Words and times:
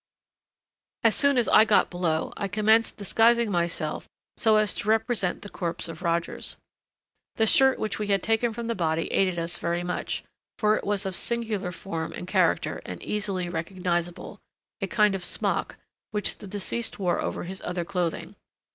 As 1.03 1.15
soon 1.15 1.37
as 1.37 1.47
I 1.49 1.63
got 1.63 1.91
below 1.91 2.33
I 2.35 2.47
commenced 2.47 2.97
disguising 2.97 3.51
myself 3.51 4.09
so 4.35 4.55
as 4.55 4.73
to 4.73 4.89
represent 4.89 5.43
the 5.43 5.47
corpse 5.47 5.87
of 5.87 6.01
Rogers. 6.01 6.57
The 7.35 7.45
shirt 7.45 7.77
which 7.77 7.99
we 7.99 8.07
had 8.07 8.23
taken 8.23 8.51
from 8.51 8.65
the 8.65 8.73
body 8.73 9.13
aided 9.13 9.37
us 9.37 9.59
very 9.59 9.83
much, 9.83 10.23
for 10.57 10.75
it 10.75 10.85
was 10.87 11.05
of 11.05 11.15
singular 11.15 11.71
form 11.71 12.13
and 12.13 12.27
character, 12.27 12.81
and 12.83 12.99
easily 13.03 13.47
recognizable—a 13.47 14.87
kind 14.87 15.13
of 15.13 15.23
smock, 15.23 15.77
which 16.09 16.39
the 16.39 16.47
deceased 16.47 16.97
wore 16.97 17.21
over 17.21 17.43
his 17.43 17.61
other 17.63 17.85
clothing. 17.85 18.35